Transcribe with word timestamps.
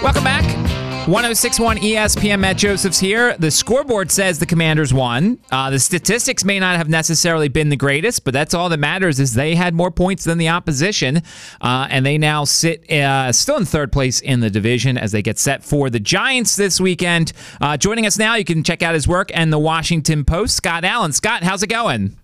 Welcome 0.00 0.22
back. 0.22 0.44
1061 1.08 1.78
ESPN 1.78 2.38
Matt 2.38 2.56
Josephs 2.56 3.00
here. 3.00 3.36
The 3.38 3.50
scoreboard 3.50 4.12
says 4.12 4.38
the 4.38 4.46
Commanders 4.46 4.94
won. 4.94 5.40
Uh, 5.50 5.70
the 5.70 5.78
statistics 5.80 6.44
may 6.44 6.60
not 6.60 6.76
have 6.76 6.88
necessarily 6.88 7.48
been 7.48 7.68
the 7.68 7.76
greatest, 7.76 8.24
but 8.24 8.32
that's 8.32 8.54
all 8.54 8.68
that 8.68 8.78
matters 8.78 9.18
is 9.18 9.34
they 9.34 9.56
had 9.56 9.74
more 9.74 9.90
points 9.90 10.22
than 10.22 10.38
the 10.38 10.50
opposition, 10.50 11.22
uh, 11.62 11.88
and 11.90 12.06
they 12.06 12.16
now 12.16 12.44
sit 12.44 12.88
uh, 12.92 13.32
still 13.32 13.56
in 13.56 13.64
third 13.64 13.90
place 13.90 14.20
in 14.20 14.38
the 14.38 14.50
division 14.50 14.96
as 14.96 15.10
they 15.10 15.22
get 15.22 15.38
set 15.38 15.64
for 15.64 15.90
the 15.90 15.98
Giants 15.98 16.54
this 16.54 16.80
weekend. 16.80 17.32
Uh, 17.60 17.76
joining 17.76 18.06
us 18.06 18.18
now, 18.18 18.34
you 18.36 18.44
can 18.44 18.62
check 18.62 18.82
out 18.82 18.94
his 18.94 19.08
work 19.08 19.30
and 19.34 19.52
the 19.52 19.58
Washington 19.58 20.24
Post. 20.24 20.54
Scott 20.54 20.84
Allen. 20.84 21.12
Scott, 21.12 21.42
how's 21.42 21.62
it 21.62 21.70
going? 21.70 22.16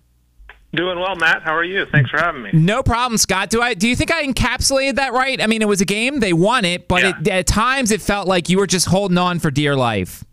Doing 0.75 0.99
well, 0.99 1.15
Matt. 1.15 1.43
How 1.43 1.55
are 1.55 1.63
you? 1.63 1.85
Thanks 1.91 2.09
for 2.09 2.17
having 2.17 2.41
me. 2.41 2.49
No 2.53 2.83
problem, 2.83 3.17
Scott. 3.17 3.49
Do 3.49 3.61
I 3.61 3.73
do 3.73 3.87
you 3.87 3.95
think 3.95 4.11
I 4.11 4.25
encapsulated 4.25 4.95
that 4.95 5.13
right? 5.13 5.41
I 5.41 5.47
mean, 5.47 5.61
it 5.61 5.67
was 5.67 5.81
a 5.81 5.85
game; 5.85 6.19
they 6.19 6.33
won 6.33 6.65
it, 6.65 6.87
but 6.87 7.03
yeah. 7.03 7.13
it, 7.19 7.27
at 7.27 7.47
times 7.47 7.91
it 7.91 8.01
felt 8.01 8.27
like 8.27 8.49
you 8.49 8.57
were 8.57 8.67
just 8.67 8.87
holding 8.87 9.17
on 9.17 9.39
for 9.39 9.51
dear 9.51 9.75
life. 9.75 10.23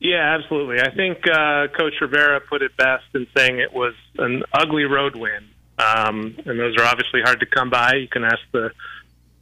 Yeah, 0.00 0.36
absolutely. 0.38 0.80
I 0.80 0.94
think 0.94 1.26
uh, 1.26 1.68
Coach 1.68 1.94
Rivera 2.00 2.40
put 2.40 2.62
it 2.62 2.76
best 2.76 3.04
in 3.14 3.26
saying 3.36 3.58
it 3.58 3.72
was 3.72 3.94
an 4.18 4.42
ugly 4.52 4.84
road 4.84 5.16
win, 5.16 5.48
um, 5.78 6.36
and 6.44 6.58
those 6.58 6.76
are 6.76 6.84
obviously 6.84 7.22
hard 7.22 7.40
to 7.40 7.46
come 7.46 7.70
by. 7.70 7.94
You 7.94 8.08
can 8.08 8.24
ask 8.24 8.40
the 8.52 8.70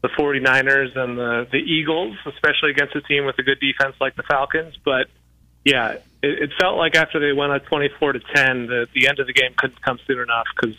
the 0.02 0.09
49ers 0.09 0.96
and 0.96 1.18
the 1.18 1.48
the 1.51 1.59
Eagles, 1.59 2.16
especially 2.27 2.70
against 2.70 2.95
a 2.96 3.01
team 3.02 3.27
with 3.27 3.38
a 3.38 3.43
good 3.43 3.60
defense 3.60 3.96
like 4.01 4.16
the 4.16 4.23
Falcons, 4.24 4.77
but 4.84 5.09
yeah, 5.65 5.93
it, 6.23 6.43
it 6.43 6.51
felt 6.59 6.77
like 6.77 6.95
after 6.95 7.19
they 7.21 7.33
went 7.33 7.52
up 7.52 7.65
24 7.66 8.12
to 8.15 8.21
10, 8.21 8.66
that 8.66 8.89
the 8.95 9.09
end 9.09 9.19
of 9.19 9.27
the 9.27 9.33
game 9.33 9.52
couldn't 9.57 9.80
come 9.83 9.98
soon 10.07 10.21
enough 10.21 10.47
because 10.55 10.77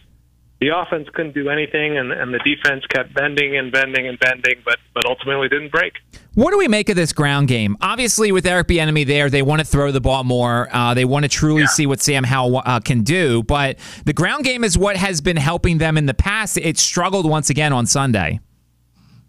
the 0.64 0.70
offense 0.70 1.10
couldn't 1.14 1.34
do 1.34 1.50
anything, 1.50 1.98
and, 1.98 2.14
and 2.14 2.34
the 2.34 2.40
defense 2.40 2.86
kept 2.86 3.14
bending 3.14 3.58
and 3.58 3.70
bending 3.70 4.08
and 4.08 4.18
bending, 4.18 4.62
but 4.64 4.80
but 4.94 5.06
ultimately 5.06 5.50
didn't 5.50 5.72
break. 5.72 5.94
What 6.36 6.52
do 6.52 6.58
we 6.58 6.70
make 6.70 6.88
of 6.88 6.96
this 6.96 7.12
ground 7.12 7.50
game? 7.50 7.76
Obviously, 7.82 8.32
with 8.32 8.46
Eric 8.46 8.68
Bieniemy 8.68 9.06
there, 9.06 9.30
they 9.30 9.42
want 9.42 9.60
to 9.60 9.66
throw 9.66 9.92
the 9.92 10.00
ball 10.00 10.24
more. 10.24 10.70
Uh, 10.72 10.94
they 10.94 11.04
want 11.04 11.24
to 11.24 11.30
truly 11.30 11.62
yeah. 11.62 11.68
see 11.68 11.86
what 11.86 12.02
Sam 12.02 12.24
Howell 12.24 12.62
uh, 12.66 12.80
can 12.80 13.04
do. 13.04 13.44
But 13.44 13.78
the 14.06 14.14
ground 14.14 14.46
game 14.46 14.64
is 14.64 14.78
what 14.78 14.96
has 14.96 15.20
been 15.20 15.36
helping 15.36 15.80
them 15.80 15.98
in 15.98 16.06
the 16.06 16.14
past. 16.14 16.58
It 16.58 16.78
struggled 16.78 17.30
once 17.30 17.50
again 17.50 17.74
on 17.74 17.86
Sunday. 17.86 18.40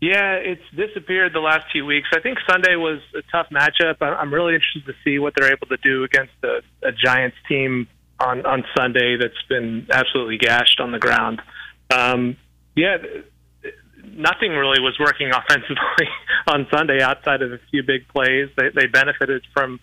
Yeah, 0.05 0.34
it's 0.34 0.60
disappeared 0.77 1.33
the 1.33 1.41
last 1.41 1.64
few 1.72 1.86
weeks. 1.86 2.08
I 2.12 2.20
think 2.20 2.36
Sunday 2.47 2.77
was 2.77 3.00
a 3.16 3.22
tough 3.33 3.47
matchup. 3.48 4.02
I'm 4.02 4.34
really 4.34 4.55
interested 4.55 4.84
to 4.84 4.92
see 5.02 5.19
what 5.19 5.33
they're 5.34 5.50
able 5.50 5.66
to 5.69 5.78
do 5.78 6.05
against 6.05 6.34
a, 6.42 6.61
a 6.86 6.92
Giants 6.92 7.38
team 7.48 7.88
on 8.20 8.44
on 8.44 8.64
Sunday 8.77 9.16
that's 9.16 9.42
been 9.48 9.86
absolutely 9.91 10.36
gashed 10.36 10.78
on 10.78 10.92
the 10.92 10.98
ground. 10.98 11.41
Um, 11.91 12.36
yeah, 12.77 12.98
nothing 14.05 14.50
really 14.50 14.78
was 14.78 14.98
working 15.00 15.30
offensively 15.34 16.08
on 16.48 16.66
Sunday 16.70 17.00
outside 17.00 17.41
of 17.41 17.52
a 17.52 17.58
few 17.70 17.83
big 17.83 18.06
plays. 18.08 18.50
They, 18.58 18.68
they 18.74 18.86
benefited 18.86 19.46
from 19.55 19.80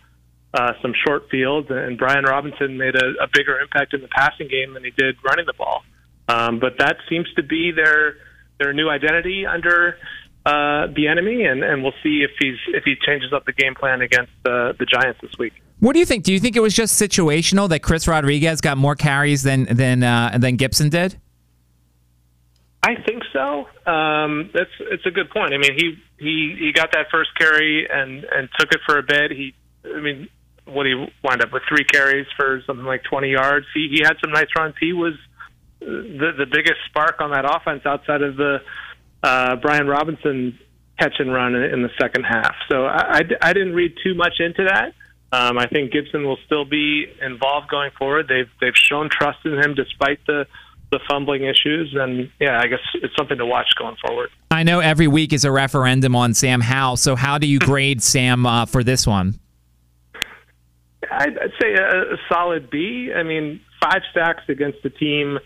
uh, 0.53 0.73
some 0.83 0.93
short 1.03 1.31
fields, 1.31 1.69
and 1.71 1.97
Brian 1.97 2.25
Robinson 2.25 2.77
made 2.77 2.93
a, 2.93 3.23
a 3.23 3.27
bigger 3.33 3.59
impact 3.59 3.95
in 3.95 4.01
the 4.01 4.07
passing 4.09 4.49
game 4.49 4.75
than 4.75 4.83
he 4.83 4.91
did 4.91 5.15
running 5.25 5.47
the 5.47 5.57
ball. 5.57 5.81
Um, 6.27 6.59
but 6.59 6.77
that 6.77 6.97
seems 7.09 7.25
to 7.37 7.41
be 7.41 7.71
their 7.71 8.17
their 8.61 8.73
new 8.73 8.89
identity 8.89 9.45
under 9.45 9.97
uh, 10.45 10.87
Bieniemy, 10.87 11.49
and, 11.49 11.63
and 11.63 11.83
we'll 11.83 11.93
see 12.03 12.23
if 12.23 12.31
he's 12.39 12.57
if 12.69 12.83
he 12.83 12.95
changes 13.05 13.33
up 13.33 13.45
the 13.45 13.53
game 13.53 13.75
plan 13.75 14.01
against 14.01 14.31
uh, 14.45 14.73
the 14.79 14.85
Giants 14.85 15.19
this 15.21 15.31
week. 15.37 15.53
What 15.79 15.93
do 15.93 15.99
you 15.99 16.05
think? 16.05 16.23
Do 16.23 16.33
you 16.33 16.39
think 16.39 16.55
it 16.55 16.61
was 16.61 16.73
just 16.73 16.99
situational 17.01 17.69
that 17.69 17.79
Chris 17.81 18.07
Rodriguez 18.07 18.61
got 18.61 18.77
more 18.77 18.95
carries 18.95 19.43
than 19.43 19.65
than 19.65 20.03
uh, 20.03 20.37
than 20.39 20.55
Gibson 20.55 20.89
did? 20.89 21.19
I 22.83 22.95
think 22.95 23.23
so. 23.31 23.67
Um, 23.85 24.49
that's 24.53 24.71
it's 24.79 25.05
a 25.05 25.11
good 25.11 25.29
point. 25.29 25.53
I 25.53 25.57
mean, 25.57 25.73
he 25.75 25.97
he 26.17 26.55
he 26.59 26.71
got 26.73 26.91
that 26.93 27.07
first 27.11 27.29
carry 27.37 27.87
and 27.89 28.23
and 28.23 28.49
took 28.59 28.71
it 28.71 28.79
for 28.85 28.97
a 28.97 29.03
bit. 29.03 29.31
He, 29.31 29.53
I 29.85 30.01
mean, 30.01 30.27
what 30.65 30.85
he 30.85 30.93
wound 31.23 31.43
up 31.43 31.51
with 31.53 31.63
three 31.69 31.83
carries 31.83 32.25
for 32.35 32.61
something 32.65 32.85
like 32.85 33.03
20 33.03 33.29
yards. 33.29 33.65
He 33.73 33.89
he 33.91 34.01
had 34.03 34.13
some 34.23 34.31
nice 34.31 34.47
runs. 34.57 34.73
He 34.79 34.93
was 34.93 35.13
the 35.81 36.31
the 36.37 36.45
biggest 36.45 36.77
spark 36.89 37.19
on 37.19 37.31
that 37.31 37.45
offense 37.45 37.85
outside 37.85 38.21
of 38.21 38.37
the 38.37 38.59
uh, 39.23 39.55
Brian 39.57 39.87
Robinson 39.87 40.57
catch 40.99 41.15
and 41.19 41.33
run 41.33 41.55
in, 41.55 41.63
in 41.63 41.81
the 41.81 41.89
second 41.99 42.23
half. 42.23 42.53
So 42.69 42.85
I, 42.85 43.19
I, 43.19 43.21
I 43.41 43.53
didn't 43.53 43.73
read 43.73 43.95
too 44.03 44.13
much 44.13 44.39
into 44.39 44.65
that. 44.65 44.93
Um, 45.33 45.57
I 45.57 45.65
think 45.67 45.91
Gibson 45.91 46.25
will 46.25 46.37
still 46.45 46.65
be 46.65 47.05
involved 47.21 47.69
going 47.69 47.91
forward. 47.97 48.27
They've 48.27 48.49
they've 48.59 48.75
shown 48.75 49.09
trust 49.09 49.39
in 49.45 49.53
him 49.53 49.75
despite 49.75 50.19
the 50.27 50.45
the 50.91 50.99
fumbling 51.09 51.45
issues, 51.45 51.95
and 51.97 52.29
yeah, 52.39 52.59
I 52.59 52.67
guess 52.67 52.79
it's 52.95 53.15
something 53.17 53.37
to 53.37 53.45
watch 53.45 53.67
going 53.79 53.95
forward. 54.05 54.29
I 54.51 54.63
know 54.63 54.81
every 54.81 55.07
week 55.07 55.31
is 55.31 55.45
a 55.45 55.51
referendum 55.51 56.17
on 56.17 56.33
Sam 56.33 56.59
Howell. 56.59 56.97
So 56.97 57.15
how 57.15 57.37
do 57.37 57.47
you 57.47 57.59
grade 57.59 58.03
Sam 58.03 58.45
uh, 58.45 58.65
for 58.65 58.83
this 58.83 59.07
one? 59.07 59.39
I'd, 61.09 61.37
I'd 61.37 61.51
say 61.61 61.73
a, 61.75 62.13
a 62.13 62.17
solid 62.29 62.69
B. 62.69 63.11
I 63.15 63.23
mean, 63.23 63.61
five 63.81 64.01
sacks 64.13 64.43
against 64.49 64.79
a 64.83 64.89
team 64.89 65.39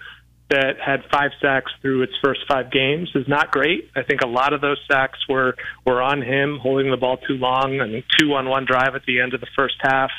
that 0.49 0.79
had 0.79 1.03
five 1.11 1.31
sacks 1.41 1.71
through 1.81 2.03
its 2.03 2.13
first 2.23 2.41
five 2.47 2.71
games 2.71 3.09
is 3.15 3.27
not 3.27 3.51
great. 3.51 3.89
I 3.95 4.03
think 4.03 4.21
a 4.21 4.27
lot 4.27 4.53
of 4.53 4.61
those 4.61 4.77
sacks 4.89 5.17
were 5.27 5.55
were 5.85 6.01
on 6.01 6.21
him 6.21 6.59
holding 6.61 6.91
the 6.91 6.97
ball 6.97 7.17
too 7.17 7.35
long. 7.35 7.79
and 7.79 8.03
two 8.19 8.33
on 8.33 8.47
one 8.47 8.65
drive 8.65 8.95
at 8.95 9.05
the 9.05 9.21
end 9.21 9.33
of 9.33 9.41
the 9.41 9.47
first 9.55 9.75
half. 9.81 10.11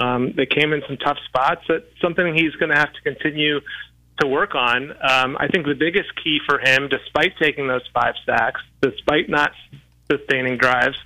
Um, 0.00 0.32
they 0.36 0.46
came 0.46 0.72
in 0.72 0.82
some 0.86 0.96
tough 0.96 1.18
spots. 1.26 1.62
That's 1.68 1.84
something 2.00 2.34
he's 2.34 2.54
going 2.54 2.70
to 2.70 2.78
have 2.78 2.92
to 2.92 3.00
continue 3.02 3.60
to 4.20 4.26
work 4.26 4.54
on. 4.54 4.90
Um, 4.90 5.36
I 5.38 5.48
think 5.48 5.66
the 5.66 5.74
biggest 5.74 6.10
key 6.22 6.38
for 6.46 6.58
him, 6.58 6.88
despite 6.88 7.36
taking 7.40 7.68
those 7.68 7.86
five 7.92 8.14
sacks, 8.26 8.60
despite 8.80 9.28
not 9.28 9.52
sustaining 10.10 10.56
drives, 10.56 10.96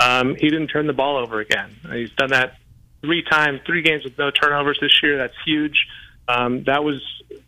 um, 0.00 0.34
he 0.34 0.48
didn't 0.48 0.68
turn 0.68 0.86
the 0.86 0.92
ball 0.92 1.16
over 1.16 1.40
again. 1.40 1.70
He's 1.92 2.10
done 2.12 2.30
that 2.30 2.56
three 3.00 3.22
times, 3.22 3.60
three 3.66 3.82
games 3.82 4.04
with 4.04 4.18
no 4.18 4.30
turnovers 4.30 4.78
this 4.80 5.00
year. 5.02 5.18
That's 5.18 5.34
huge. 5.44 5.86
Um, 6.28 6.64
that 6.64 6.84
was 6.84 7.00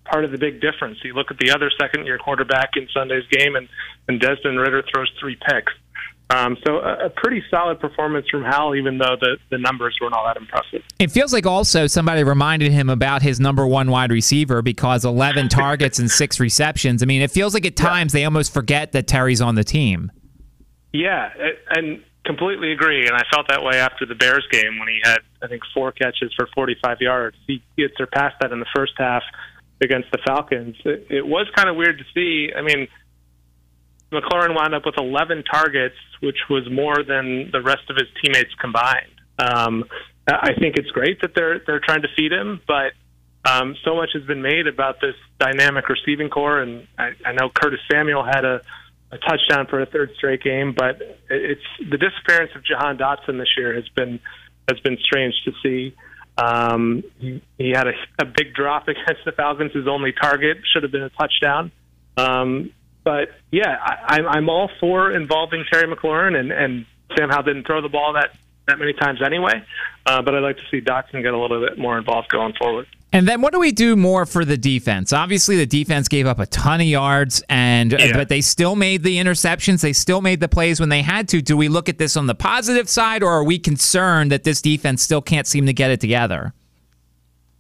part 0.05 0.25
of 0.25 0.33
the 0.33 0.39
big 0.39 0.61
difference. 0.61 0.99
You 1.05 1.15
look 1.15 1.31
at 1.31 1.39
the 1.39 1.51
other 1.53 1.71
second 1.79 2.07
year 2.07 2.19
quarterback 2.19 2.71
in 2.77 2.89
Sunday's 2.93 3.27
game, 3.31 3.57
and, 3.57 3.69
and 4.09 4.21
Desmond 4.21 4.59
Ridder 4.59 4.83
throws 4.93 5.11
three 5.21 5.37
picks. 5.37 5.73
Um, 6.31 6.57
so 6.65 6.79
a, 6.79 7.07
a, 7.07 7.11
pretty 7.11 7.43
solid 7.51 7.81
performance 7.81 8.29
from 8.29 8.45
Howell, 8.45 8.77
even 8.77 8.99
though 8.99 9.17
the, 9.21 9.37
the 9.51 9.59
numbers 9.59 9.99
weren't 10.01 10.15
all 10.15 10.25
that 10.27 10.37
impressive. 10.37 10.83
It 11.01 11.11
feels 11.11 11.33
like 11.33 11.45
also 11.45 11.89
somebody 11.89 12.23
reminded 12.23 12.71
him 12.71 12.89
about 12.89 13.21
his 13.21 13.41
number 13.41 13.67
one 13.67 13.91
wide 13.91 14.13
receiver 14.13 14.63
because 14.63 15.05
11 15.05 15.49
targets 15.51 15.99
and 15.99 16.09
six 16.09 16.39
receptions. 16.39 17.03
I 17.03 17.07
mean, 17.07 17.21
it 17.21 17.33
feels 17.33 17.53
like 17.53 17.67
at 17.67 17.75
times 17.75 18.15
yeah. 18.15 18.21
they 18.21 18.25
almost 18.27 18.55
forget 18.55 18.93
that 18.93 19.09
Terry's 19.09 19.41
on 19.41 19.57
the 19.57 19.65
team. 19.65 20.13
Yeah, 20.93 21.31
and 21.71 22.01
completely 22.31 22.73
agree. 22.73 23.07
And 23.07 23.17
I 23.17 23.23
felt 23.33 23.49
that 23.49 23.63
way 23.63 23.79
after 23.79 24.07
the 24.07 24.15
Bears 24.15 24.47
game 24.53 24.79
when 24.79 24.89
he 24.89 25.01
had, 25.03 25.19
I 25.43 25.49
think, 25.49 25.63
four 25.75 25.91
catches 25.91 26.33
for 26.37 26.49
45 26.55 26.99
yards. 27.01 27.37
He, 27.47 27.63
he 27.77 27.83
had 27.83 27.91
surpassed 27.97 28.37
that 28.41 28.53
in 28.53 28.61
the 28.61 28.71
first 28.75 28.93
half 28.97 29.23
against 29.83 30.11
the 30.13 30.19
Falcons. 30.25 30.77
It, 30.85 31.07
it 31.11 31.27
was 31.27 31.49
kind 31.57 31.69
of 31.69 31.75
weird 31.75 31.99
to 31.99 32.05
see. 32.15 32.53
I 32.57 32.63
mean, 32.63 32.87
McLaurin 34.13 34.55
wound 34.55 34.75
up 34.75 34.87
with 34.87 34.97
11 34.97 35.45
targets, 35.51 35.97
which 36.21 36.39
was 36.49 36.71
more 36.71 37.03
than 37.03 37.51
the 37.51 37.63
rest 37.63 37.91
of 37.91 37.97
his 37.97 38.07
teammates 38.23 38.55
combined. 38.61 39.11
Um, 39.39 39.85
I 40.29 40.53
think 40.59 40.77
it's 40.77 40.91
great 40.91 41.23
that 41.23 41.35
they're 41.35 41.61
they're 41.67 41.81
trying 41.81 42.03
to 42.03 42.09
feed 42.15 42.31
him, 42.31 42.61
but 42.69 42.93
um, 43.51 43.75
so 43.85 43.97
much 43.97 44.11
has 44.13 44.23
been 44.25 44.43
made 44.43 44.67
about 44.67 45.01
this 45.01 45.15
dynamic 45.41 45.89
receiving 45.89 46.29
corps, 46.29 46.61
and 46.61 46.87
I, 46.99 47.13
I 47.25 47.33
know 47.33 47.49
Curtis 47.49 47.81
Samuel 47.91 48.23
had 48.23 48.45
a, 48.45 48.61
a 49.13 49.19
touchdown 49.19 49.67
for 49.67 49.81
a 49.81 49.87
third 49.87 50.13
straight 50.17 50.43
game, 50.43 50.75
but 50.77 51.01
it's 51.29 51.61
the 51.79 51.99
disappearance 51.99 52.53
of 52.55 52.65
Jahan 52.65 52.97
Dotson 52.97 53.39
this 53.39 53.49
year 53.57 53.75
has 53.75 53.89
been 53.89 54.21
has 54.69 54.79
been 54.81 54.99
strange 54.99 55.35
to 55.45 55.53
see. 55.63 55.95
Um, 56.39 57.03
he, 57.19 57.43
he 57.59 57.71
had 57.71 57.89
a, 57.89 57.93
a 58.21 58.25
big 58.25 58.55
drop 58.55 58.89
against 58.89 59.25
the 59.25 59.33
Falcons. 59.33 59.73
His 59.73 59.89
only 59.89 60.13
target 60.13 60.59
should 60.73 60.85
have 60.85 60.93
been 60.93 61.03
a 61.03 61.11
touchdown. 61.11 61.73
Um, 62.17 62.73
but 63.03 63.31
yeah, 63.51 63.77
I, 63.81 64.21
I'm, 64.21 64.49
all 64.49 64.71
for 64.79 65.11
involving 65.11 65.65
Terry 65.73 65.93
McLaurin, 65.93 66.39
and, 66.39 66.53
and 66.53 66.87
Sam 67.17 67.31
Howell 67.31 67.45
didn't 67.45 67.67
throw 67.67 67.81
the 67.81 67.89
ball 67.89 68.13
that 68.15 68.37
that 68.69 68.79
many 68.79 68.93
times 68.93 69.21
anyway. 69.25 69.65
Uh, 70.07 70.23
but 70.23 70.35
I'd 70.35 70.43
like 70.43 70.57
to 70.57 70.63
see 70.71 70.81
Dotson 70.81 71.23
get 71.23 71.35
a 71.35 71.39
little 71.39 71.61
bit 71.61 71.79
more 71.79 71.99
involved 71.99 72.29
going 72.29 72.53
forward. 72.53 72.87
And 73.13 73.27
then 73.27 73.41
what 73.41 73.53
do 73.53 73.59
we 73.59 73.73
do 73.73 73.97
more 73.97 74.25
for 74.25 74.45
the 74.45 74.57
defense? 74.57 75.13
Obviously, 75.13 75.57
the 75.57 75.67
defense 75.67 76.07
gave 76.07 76.27
up 76.27 76.39
a 76.39 76.47
ton 76.47 76.81
of 76.81 76.87
yards, 76.87 77.43
and 77.49 77.93
yeah. 77.93 78.13
but 78.13 78.29
they 78.29 78.41
still 78.41 78.77
made 78.77 79.03
the 79.03 79.17
interceptions. 79.17 79.81
They 79.81 79.93
still 79.93 80.23
made 80.23 80.39
the 80.39 80.49
plays 80.49 80.79
when 80.79 80.91
they 80.91 81.03
had 81.03 81.29
to. 81.31 81.43
Do 81.43 81.57
we 81.57 81.69
look 81.69 81.89
at 81.89 81.99
this 81.99 82.17
on 82.17 82.29
the 82.29 82.37
positive 82.37 82.89
side, 82.89 83.25
or 83.25 83.33
are 83.33 83.45
we 83.45 83.59
concerned 83.59 84.31
that 84.31 84.45
this 84.45 84.63
defense 84.63 85.03
still 85.03 85.21
can't 85.21 85.47
seem 85.47 85.67
to 85.67 85.73
get 85.73 85.91
it 85.91 86.01
together? 86.01 86.55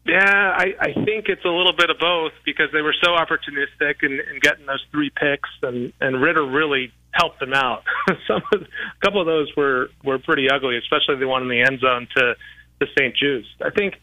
Yeah, 0.06 0.54
I, 0.56 0.74
I 0.80 0.92
think 1.04 1.26
it's 1.28 1.44
a 1.44 1.50
little 1.50 1.74
bit 1.76 1.90
of 1.90 1.98
both 1.98 2.32
because 2.44 2.68
they 2.72 2.80
were 2.80 2.94
so 3.02 3.10
opportunistic 3.10 4.02
in, 4.02 4.12
in 4.12 4.38
getting 4.40 4.66
those 4.66 4.84
three 4.92 5.10
picks, 5.10 5.48
and 5.62 5.92
and 6.00 6.22
Ridder 6.22 6.44
really 6.44 6.92
helped 7.10 7.40
them 7.40 7.52
out. 7.52 7.82
Some 8.26 8.42
of, 8.52 8.62
a 8.62 9.04
couple 9.04 9.20
of 9.20 9.26
those 9.26 9.48
were 9.56 9.90
were 10.04 10.18
pretty 10.20 10.48
ugly, 10.48 10.78
especially 10.78 11.16
the 11.16 11.26
one 11.26 11.42
in 11.42 11.48
the 11.48 11.60
end 11.60 11.80
zone 11.80 12.06
to 12.16 12.34
to 12.80 12.86
St-Juste. 12.96 13.60
I 13.62 13.70
think 13.70 13.94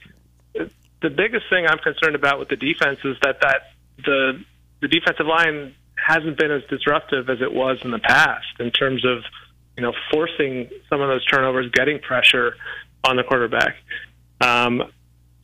the 1.02 1.10
biggest 1.10 1.46
thing 1.50 1.66
I'm 1.68 1.80
concerned 1.80 2.16
about 2.16 2.40
with 2.40 2.50
the 2.50 2.56
defense 2.56 3.00
is 3.04 3.18
that 3.22 3.42
that 3.42 3.62
the 4.04 4.44
the 4.82 4.88
defensive 4.88 5.26
line 5.26 5.76
hasn't 5.96 6.38
been 6.38 6.52
as 6.52 6.64
disruptive 6.70 7.30
as 7.30 7.42
it 7.42 7.52
was 7.52 7.80
in 7.84 7.92
the 7.92 8.00
past 8.00 8.46
in 8.60 8.72
terms 8.72 9.04
of 9.06 9.24
you 9.78 9.84
know, 9.84 9.94
forcing 10.12 10.70
some 10.90 11.02
of 11.02 11.08
those 11.08 11.24
turnovers, 11.26 11.70
getting 11.72 12.00
pressure 12.00 12.56
on 13.04 13.16
the 13.16 13.24
quarterback. 13.24 13.76
Um, 14.42 14.92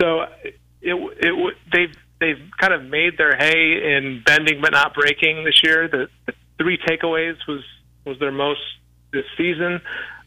so 0.01 0.23
it, 0.43 0.55
it, 0.81 1.57
they've 1.71 1.95
they've 2.19 2.51
kind 2.59 2.73
of 2.73 2.83
made 2.83 3.17
their 3.17 3.35
hay 3.37 3.95
in 3.95 4.23
bending 4.25 4.59
but 4.59 4.71
not 4.71 4.95
breaking 4.95 5.43
this 5.45 5.61
year. 5.63 5.87
The, 5.87 6.07
the 6.25 6.33
three 6.57 6.77
takeaways 6.77 7.37
was 7.47 7.63
was 8.05 8.19
their 8.19 8.31
most 8.31 8.61
this 9.11 9.25
season. 9.37 9.81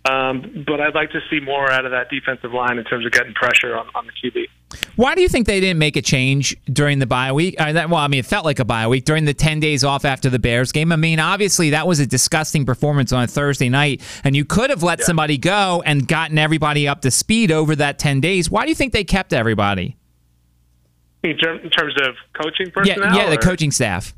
Um, 0.08 0.64
but 0.66 0.80
I'd 0.80 0.94
like 0.94 1.10
to 1.12 1.20
see 1.30 1.40
more 1.40 1.70
out 1.70 1.84
of 1.84 1.90
that 1.90 2.10
defensive 2.10 2.52
line 2.52 2.78
in 2.78 2.84
terms 2.84 3.04
of 3.04 3.12
getting 3.12 3.34
pressure 3.34 3.76
on, 3.76 3.88
on 3.94 4.06
the 4.06 4.12
QB. 4.12 4.46
Why 4.96 5.14
do 5.14 5.20
you 5.20 5.28
think 5.28 5.46
they 5.46 5.60
didn't 5.60 5.78
make 5.78 5.96
a 5.96 6.02
change 6.02 6.56
during 6.66 6.98
the 6.98 7.06
bye 7.06 7.32
week? 7.32 7.56
Uh, 7.58 7.72
that, 7.72 7.90
well, 7.90 8.00
I 8.00 8.08
mean, 8.08 8.20
it 8.20 8.26
felt 8.26 8.44
like 8.44 8.58
a 8.58 8.64
bye 8.64 8.86
week 8.86 9.04
during 9.04 9.24
the 9.24 9.34
10 9.34 9.58
days 9.58 9.84
off 9.84 10.04
after 10.04 10.30
the 10.30 10.38
Bears 10.38 10.70
game. 10.70 10.92
I 10.92 10.96
mean, 10.96 11.18
obviously, 11.18 11.70
that 11.70 11.86
was 11.86 11.98
a 11.98 12.06
disgusting 12.06 12.64
performance 12.64 13.12
on 13.12 13.24
a 13.24 13.26
Thursday 13.26 13.68
night, 13.68 14.02
and 14.22 14.36
you 14.36 14.44
could 14.44 14.70
have 14.70 14.82
let 14.82 15.00
yeah. 15.00 15.06
somebody 15.06 15.38
go 15.38 15.82
and 15.84 16.06
gotten 16.06 16.38
everybody 16.38 16.86
up 16.86 17.00
to 17.02 17.10
speed 17.10 17.50
over 17.50 17.74
that 17.76 17.98
10 17.98 18.20
days. 18.20 18.50
Why 18.50 18.64
do 18.64 18.68
you 18.68 18.74
think 18.74 18.92
they 18.92 19.04
kept 19.04 19.32
everybody? 19.32 19.96
In, 21.22 21.36
terms 21.36 21.94
of 22.02 22.14
coaching 22.40 22.70
personnel? 22.70 23.14
Yeah, 23.14 23.24
yeah 23.24 23.30
the 23.30 23.38
coaching 23.38 23.72
staff. 23.72 24.14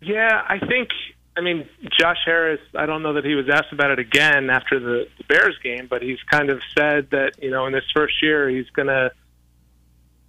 Yeah, 0.00 0.42
I 0.48 0.58
think 0.58 0.88
I 1.36 1.40
mean, 1.40 1.68
Josh 1.98 2.18
Harris, 2.26 2.60
I 2.76 2.84
don't 2.84 3.02
know 3.02 3.14
that 3.14 3.24
he 3.24 3.34
was 3.34 3.48
asked 3.48 3.72
about 3.72 3.90
it 3.90 3.98
again 3.98 4.50
after 4.50 4.78
the, 4.78 5.08
the 5.16 5.24
Bears 5.24 5.56
game, 5.62 5.86
but 5.88 6.02
he's 6.02 6.18
kind 6.30 6.50
of 6.50 6.60
said 6.76 7.08
that, 7.10 7.32
you 7.40 7.50
know, 7.50 7.66
in 7.66 7.72
this 7.72 7.84
first 7.94 8.22
year, 8.22 8.50
he's 8.50 8.68
going 8.70 8.88
to, 8.88 9.10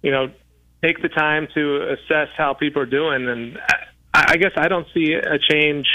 you 0.02 0.10
know, 0.10 0.30
take 0.82 1.02
the 1.02 1.10
time 1.10 1.48
to 1.54 1.94
assess 1.94 2.28
how 2.36 2.54
people 2.54 2.80
are 2.80 2.86
doing. 2.86 3.28
And 3.28 3.58
I, 4.14 4.32
I 4.32 4.36
guess 4.38 4.52
I 4.56 4.68
don't 4.68 4.86
see 4.94 5.12
a 5.12 5.38
change 5.38 5.86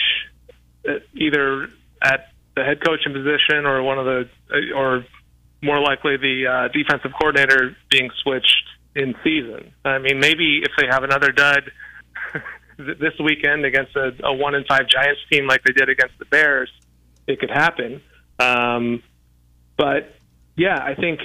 uh, 0.88 1.00
either 1.14 1.70
at 2.04 2.32
the 2.56 2.64
head 2.64 2.84
coaching 2.84 3.14
position 3.14 3.66
or 3.66 3.82
one 3.82 3.98
of 3.98 4.06
the, 4.06 4.30
or 4.76 5.06
more 5.64 5.80
likely 5.80 6.18
the 6.18 6.48
uh, 6.48 6.68
defensive 6.68 7.12
coordinator 7.20 7.76
being 7.90 8.12
switched 8.22 8.64
in 8.96 9.16
season. 9.24 9.74
I 9.84 9.98
mean, 9.98 10.20
maybe 10.20 10.62
if 10.64 10.72
they 10.78 10.88
have 10.88 11.04
another 11.04 11.32
dud, 11.32 11.72
this 12.80 13.14
weekend 13.24 13.66
against 13.66 13.96
a, 13.96 14.14
a 14.24 14.34
one 14.34 14.56
in 14.56 14.64
five 14.64 14.88
Giants 14.88 15.22
team 15.32 15.48
like 15.48 15.64
they 15.64 15.74
did 15.74 15.90
against 15.90 16.18
the 16.18 16.26
Bears, 16.26 16.72
it 17.28 17.40
could 17.40 17.50
happen. 17.50 18.02
Um, 18.40 19.04
but 19.78 20.16
yeah, 20.56 20.78
I 20.82 20.96
think 20.96 21.20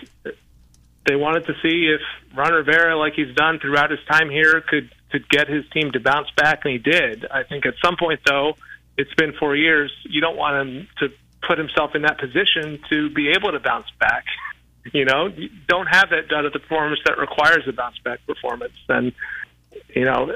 they 1.07 1.17
wanted 1.17 1.47
to 1.47 1.55
see 1.63 1.95
if 1.95 2.01
Ron 2.37 2.53
Rivera, 2.53 2.97
like 2.99 3.15
he's 3.15 3.35
done 3.35 3.59
throughout 3.61 3.91
his 3.91 4.01
time 4.11 4.31
here, 4.31 4.61
could 4.61 4.91
could 5.11 5.29
get 5.29 5.49
his 5.49 5.65
team 5.73 5.93
to 5.93 6.01
bounce 6.01 6.29
back, 6.37 6.63
and 6.65 6.73
he 6.73 6.79
did. 6.79 7.25
I 7.27 7.45
think 7.45 7.67
at 7.67 7.75
some 7.85 7.97
point, 7.97 8.21
though, 8.27 8.55
it's 8.99 9.15
been 9.15 9.33
four 9.39 9.55
years. 9.55 9.93
You 10.03 10.21
don't 10.21 10.37
want 10.37 10.69
him 10.69 10.89
to 10.99 11.09
put 11.47 11.59
himself 11.59 11.95
in 11.95 12.03
that 12.03 12.19
position 12.19 12.81
to 12.91 13.11
be 13.11 13.31
able 13.31 13.53
to 13.53 13.61
bounce 13.61 13.91
back. 13.99 14.25
You 14.93 15.07
know, 15.07 15.29
you 15.29 15.49
don't 15.67 15.87
have 15.87 16.11
that 16.11 16.29
done 16.29 16.45
at 16.45 16.53
the 16.53 16.59
performance 16.59 17.01
that 17.07 17.17
requires 17.17 17.67
a 17.67 17.73
bounce 17.73 17.99
back 18.01 18.19
performance, 18.27 18.77
and 18.87 19.15
you 19.97 20.05
know, 20.05 20.31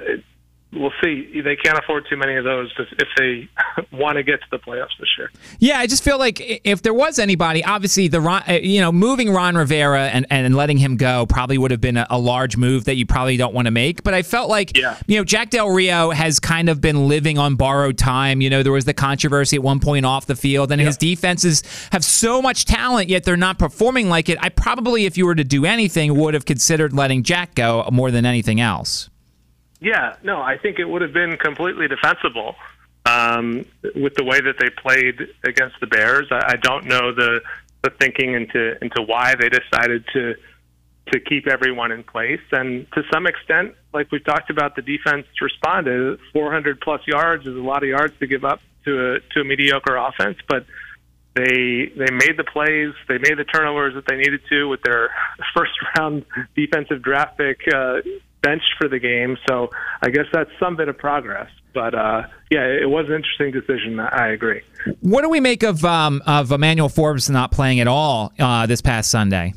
we'll 0.73 0.93
see. 1.03 1.41
They 1.41 1.57
can't 1.57 1.79
afford 1.79 2.07
too 2.09 2.17
many 2.17 2.37
of 2.37 2.45
those 2.45 2.73
if 2.79 3.09
they 3.17 3.49
want 3.97 4.17
to 4.17 4.23
get 4.23 4.41
to 4.41 4.47
the 4.51 4.59
playoffs 4.59 4.97
this 4.99 5.09
year. 5.17 5.31
Yeah, 5.59 5.79
I 5.79 5.87
just 5.87 6.03
feel 6.03 6.19
like 6.19 6.61
if 6.65 6.83
there 6.83 6.95
was 6.95 7.19
anybody, 7.19 7.65
obviously 7.65 8.09
the 8.09 8.21
uh, 8.21 8.53
you 8.53 8.81
know 8.81 8.93
moving 8.93 9.33
Ron 9.33 9.57
Rivera 9.57 10.09
and, 10.09 10.27
and 10.31 10.55
letting 10.55 10.79
him 10.79 10.97
go 10.97 11.27
probably 11.27 11.59
would 11.59 11.71
have 11.71 11.81
been 11.81 11.97
a, 11.97 12.07
a 12.11 12.19
large 12.19 12.57
move 12.57 12.85
that 12.85 12.97
you 12.97 13.07
probably 13.07 13.37
don't 13.37 13.55
want 13.55 13.67
to 13.67 13.73
make. 13.73 14.03
But 14.03 14.15
I 14.15 14.23
felt 14.23 14.49
like 14.49 14.77
yeah. 14.77 14.99
you 15.07 15.19
know 15.19 15.25
Jack 15.25 15.51
Del 15.51 15.71
Rio 15.71 16.11
has 16.11 16.41
kind 16.41 16.69
of 16.69 16.81
been 16.81 17.09
living 17.09 17.39
on 17.39 17.57
borrowed 17.57 17.99
time. 17.99 18.41
You 18.41 18.51
know 18.51 18.63
there 18.63 18.73
was 18.73 18.85
the 18.85 18.95
controversy 18.95 19.57
at 19.57 19.63
one 19.63 19.81
point 19.81 20.05
off 20.05 20.27
the 20.27 20.37
field, 20.37 20.73
and 20.73 20.81
yeah. 20.81 20.87
his 20.87 20.97
defenses 20.97 21.63
have 21.93 22.05
so 22.05 22.43
much 22.43 22.65
talent 22.65 23.09
yet 23.09 23.25
they're 23.25 23.37
not 23.37 23.59
performing 23.59 24.09
like 24.09 24.29
it. 24.29 24.39
I 24.41 24.49
probably, 24.49 25.05
if 25.05 25.17
you 25.17 25.27
were 25.27 25.35
to 25.35 25.45
do 25.45 25.65
anything, 25.65 26.17
would 26.17 26.35
have 26.35 26.45
considered 26.45 26.93
letting 26.93 27.23
Jack 27.23 27.55
go 27.55 27.89
more 27.93 28.11
than 28.11 28.27
anything 28.27 28.61
else. 28.61 29.11
Yeah, 29.81 30.17
no, 30.23 30.41
I 30.41 30.59
think 30.59 30.79
it 30.79 30.85
would 30.85 31.03
have 31.03 31.13
been 31.13 31.37
completely 31.37 31.87
defensible 31.89 32.57
um, 33.07 33.65
with 33.95 34.15
the 34.15 34.25
way 34.25 34.41
that 34.41 34.57
they 34.59 34.71
played 34.71 35.21
against 35.45 35.77
the 35.81 35.87
Bears. 35.87 36.27
I, 36.31 36.53
I 36.53 36.57
don't 36.57 36.87
know 36.87 37.13
the 37.15 37.41
the 37.83 37.91
thinking 37.91 38.35
into 38.35 38.77
into 38.83 39.03
why 39.03 39.35
they 39.37 39.49
decided 39.49 40.05
to 40.13 40.35
to 41.13 41.21
keep 41.21 41.47
everyone 41.47 41.93
in 41.93 42.03
place, 42.03 42.41
and 42.53 42.87
to 42.93 43.03
some 43.13 43.27
extent, 43.27 43.75
like 43.95 44.11
we've 44.13 44.25
talked 44.25 44.51
about, 44.51 44.77
the 44.77 44.83
defense 44.83 45.27
responded. 45.41 46.19
400 46.35 46.81
plus 46.81 47.01
yards 47.07 47.47
is 47.47 47.57
a 47.57 47.61
lot 47.61 47.83
of 47.83 47.89
yards 47.89 48.13
to 48.19 48.27
give 48.27 48.45
up 48.45 48.61
to 48.85 49.15
a 49.15 49.21
to 49.35 49.41
a 49.41 49.45
mediocre 49.45 49.97
offense, 49.97 50.39
but 50.49 50.67
they 51.35 51.93
they 51.97 52.11
made 52.11 52.37
the 52.37 52.45
plays, 52.45 52.93
they 53.09 53.19
made 53.19 53.39
the 53.39 53.45
turnovers 53.45 53.95
that 53.95 54.07
they 54.07 54.17
needed 54.17 54.41
to 54.51 54.69
with 54.69 54.83
their 54.83 55.11
first 55.57 55.73
round 55.97 56.25
defensive 56.57 57.03
draft 57.03 57.39
pick. 57.39 57.61
Uh, 57.73 57.99
benched 58.43 58.75
for 58.79 58.89
the 58.89 58.99
game. 58.99 59.37
So 59.49 59.71
I 60.03 60.11
guess 60.11 60.27
that's 60.33 60.51
some 60.61 60.77
bit 60.77 60.89
of 60.89 60.97
progress. 60.99 61.51
But 61.75 61.95
uh, 61.95 62.23
yeah, 62.51 62.65
it 62.65 62.89
was 62.89 63.07
an 63.09 63.15
interesting 63.15 63.53
decision. 63.53 64.01
I 64.01 64.29
agree. 64.29 64.63
What 65.01 65.23
do 65.23 65.29
we 65.29 65.41
make 65.41 65.63
of 65.63 65.85
um, 65.85 66.23
of 66.27 66.51
Emmanuel 66.51 66.89
Forbes 66.89 67.29
not 67.29 67.53
playing 67.53 67.81
at 67.81 67.87
all 67.87 68.33
uh, 68.39 68.67
this 68.67 68.81
past 68.81 69.11
Sunday? 69.11 69.55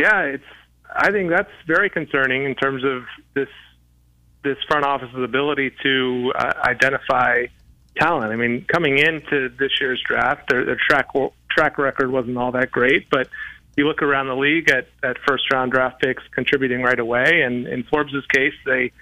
Yeah, 0.00 0.22
it's. 0.22 0.44
I 0.96 1.10
think 1.10 1.28
that's 1.30 1.50
very 1.66 1.90
concerning 1.90 2.44
in 2.44 2.54
terms 2.54 2.84
of 2.84 3.02
this 3.34 3.48
this 4.42 4.56
front 4.68 4.84
office's 4.84 5.22
ability 5.22 5.72
to 5.82 6.32
uh, 6.36 6.52
identify 6.64 7.46
talent. 7.96 8.32
I 8.32 8.36
mean, 8.36 8.64
coming 8.72 8.98
into 8.98 9.48
this 9.58 9.70
year's 9.80 10.02
draft, 10.06 10.48
their, 10.50 10.64
their 10.64 10.78
track 10.88 11.08
track 11.50 11.78
record 11.78 12.10
wasn't 12.10 12.36
all 12.36 12.52
that 12.52 12.70
great, 12.70 13.08
but 13.10 13.28
you 13.76 13.86
look 13.86 14.02
around 14.02 14.28
the 14.28 14.36
league 14.36 14.70
at, 14.70 14.88
at 15.02 15.16
first 15.26 15.44
round 15.52 15.72
draft 15.72 16.00
picks 16.00 16.22
contributing 16.32 16.82
right 16.82 16.98
away. 16.98 17.42
And 17.42 17.66
in 17.66 17.82
Forbes's 17.84 18.24
case, 18.26 18.54
they 18.64 18.92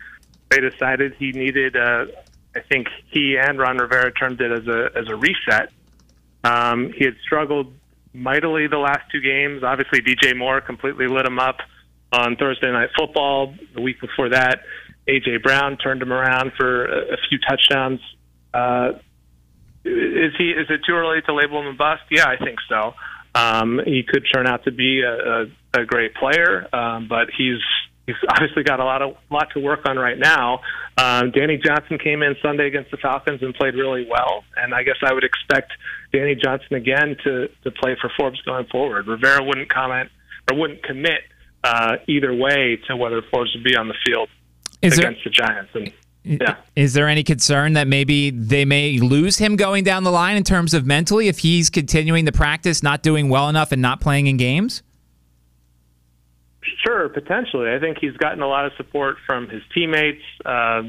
they 0.50 0.60
decided 0.60 1.14
he 1.18 1.32
needed. 1.32 1.76
Uh, 1.76 2.06
I 2.54 2.60
think 2.60 2.88
he 3.10 3.36
and 3.38 3.58
Ron 3.58 3.78
Rivera 3.78 4.12
termed 4.12 4.40
it 4.40 4.52
as 4.52 4.66
a 4.66 4.90
as 4.96 5.08
a 5.08 5.16
reset. 5.16 5.70
Um, 6.44 6.92
he 6.92 7.04
had 7.04 7.16
struggled 7.24 7.72
mightily 8.12 8.66
the 8.66 8.78
last 8.78 9.10
two 9.10 9.20
games. 9.20 9.62
Obviously, 9.62 10.00
DJ 10.00 10.36
Moore 10.36 10.60
completely 10.60 11.06
lit 11.06 11.24
him 11.24 11.38
up 11.38 11.58
on 12.12 12.36
Thursday 12.36 12.70
Night 12.70 12.90
Football. 12.96 13.54
The 13.74 13.80
week 13.80 14.00
before 14.00 14.30
that, 14.30 14.62
AJ 15.08 15.42
Brown 15.42 15.76
turned 15.78 16.02
him 16.02 16.12
around 16.12 16.52
for 16.56 16.84
a, 16.84 17.14
a 17.14 17.16
few 17.28 17.38
touchdowns. 17.38 18.00
Uh, 18.52 18.92
is 19.84 20.32
he? 20.38 20.50
Is 20.50 20.68
it 20.70 20.80
too 20.86 20.94
early 20.94 21.22
to 21.22 21.34
label 21.34 21.60
him 21.60 21.68
a 21.68 21.72
bust? 21.72 22.02
Yeah, 22.10 22.26
I 22.26 22.36
think 22.36 22.58
so. 22.68 22.94
Um, 23.34 23.80
he 23.84 24.02
could 24.06 24.24
turn 24.32 24.46
out 24.46 24.64
to 24.64 24.70
be 24.70 25.02
a, 25.02 25.12
a, 25.14 25.82
a 25.82 25.84
great 25.86 26.14
player, 26.14 26.68
um, 26.74 27.08
but 27.08 27.28
he's 27.36 27.60
he's 28.06 28.16
obviously 28.28 28.62
got 28.62 28.78
a 28.80 28.84
lot 28.84 29.00
of 29.02 29.16
lot 29.30 29.48
to 29.54 29.60
work 29.60 29.88
on 29.88 29.96
right 29.98 30.18
now. 30.18 30.60
Um, 30.98 31.30
Danny 31.30 31.56
Johnson 31.56 31.98
came 31.98 32.22
in 32.22 32.36
Sunday 32.42 32.66
against 32.66 32.90
the 32.90 32.98
Falcons 32.98 33.42
and 33.42 33.54
played 33.54 33.74
really 33.74 34.06
well, 34.10 34.44
and 34.56 34.74
I 34.74 34.82
guess 34.82 34.96
I 35.02 35.14
would 35.14 35.24
expect 35.24 35.72
Danny 36.12 36.34
Johnson 36.34 36.74
again 36.74 37.16
to 37.24 37.48
to 37.64 37.70
play 37.70 37.96
for 38.00 38.10
Forbes 38.18 38.40
going 38.42 38.66
forward. 38.66 39.06
Rivera 39.06 39.42
wouldn't 39.42 39.70
comment 39.70 40.10
or 40.50 40.58
wouldn't 40.58 40.82
commit 40.82 41.20
uh, 41.64 41.96
either 42.08 42.34
way 42.34 42.78
to 42.88 42.96
whether 42.96 43.22
Forbes 43.30 43.54
would 43.54 43.64
be 43.64 43.76
on 43.76 43.88
the 43.88 43.94
field 44.04 44.28
Is 44.82 44.98
against 44.98 45.20
there- 45.24 45.24
the 45.24 45.30
Giants. 45.30 45.70
And 45.74 45.92
yeah. 46.24 46.56
Is 46.76 46.94
there 46.94 47.08
any 47.08 47.24
concern 47.24 47.72
that 47.72 47.88
maybe 47.88 48.30
they 48.30 48.64
may 48.64 48.98
lose 48.98 49.38
him 49.38 49.56
going 49.56 49.82
down 49.82 50.04
the 50.04 50.12
line 50.12 50.36
in 50.36 50.44
terms 50.44 50.72
of 50.72 50.86
mentally 50.86 51.28
if 51.28 51.40
he's 51.40 51.68
continuing 51.68 52.24
the 52.24 52.32
practice, 52.32 52.82
not 52.82 53.02
doing 53.02 53.28
well 53.28 53.48
enough, 53.48 53.72
and 53.72 53.82
not 53.82 54.00
playing 54.00 54.28
in 54.28 54.36
games? 54.36 54.82
Sure, 56.84 57.08
potentially. 57.08 57.70
I 57.70 57.80
think 57.80 57.98
he's 58.00 58.16
gotten 58.16 58.40
a 58.40 58.46
lot 58.46 58.66
of 58.66 58.72
support 58.76 59.16
from 59.26 59.48
his 59.48 59.62
teammates, 59.74 60.22
uh, 60.44 60.82